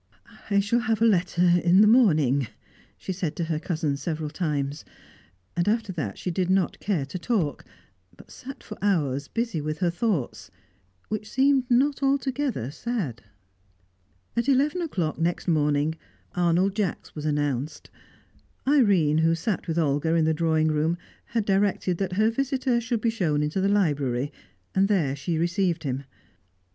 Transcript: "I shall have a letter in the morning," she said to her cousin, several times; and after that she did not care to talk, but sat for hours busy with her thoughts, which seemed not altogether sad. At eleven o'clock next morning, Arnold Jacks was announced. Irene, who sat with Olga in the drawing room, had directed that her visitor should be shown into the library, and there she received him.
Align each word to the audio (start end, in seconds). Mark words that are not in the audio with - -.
"I 0.49 0.59
shall 0.59 0.79
have 0.79 0.99
a 0.99 1.05
letter 1.05 1.43
in 1.43 1.81
the 1.81 1.87
morning," 1.87 2.47
she 2.97 3.13
said 3.13 3.35
to 3.35 3.43
her 3.43 3.59
cousin, 3.59 3.97
several 3.97 4.31
times; 4.31 4.83
and 5.55 5.67
after 5.67 5.93
that 5.93 6.17
she 6.17 6.31
did 6.31 6.49
not 6.49 6.79
care 6.79 7.05
to 7.05 7.19
talk, 7.19 7.63
but 8.17 8.31
sat 8.31 8.63
for 8.63 8.79
hours 8.83 9.27
busy 9.27 9.61
with 9.61 9.77
her 9.77 9.91
thoughts, 9.91 10.49
which 11.09 11.29
seemed 11.29 11.69
not 11.69 12.01
altogether 12.01 12.71
sad. 12.71 13.21
At 14.35 14.49
eleven 14.49 14.81
o'clock 14.81 15.19
next 15.19 15.47
morning, 15.47 15.93
Arnold 16.33 16.75
Jacks 16.75 17.13
was 17.13 17.27
announced. 17.27 17.91
Irene, 18.67 19.19
who 19.19 19.35
sat 19.35 19.67
with 19.67 19.77
Olga 19.77 20.15
in 20.15 20.25
the 20.25 20.33
drawing 20.33 20.69
room, 20.69 20.97
had 21.25 21.45
directed 21.45 21.99
that 21.99 22.13
her 22.13 22.31
visitor 22.31 22.81
should 22.81 23.01
be 23.01 23.11
shown 23.11 23.43
into 23.43 23.61
the 23.61 23.69
library, 23.69 24.31
and 24.73 24.87
there 24.87 25.15
she 25.15 25.37
received 25.37 25.83
him. 25.83 26.05